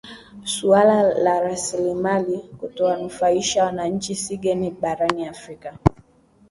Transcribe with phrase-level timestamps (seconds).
[0.43, 5.77] suala la rasilimali kutowanufaisha wananchi si geni barani afrika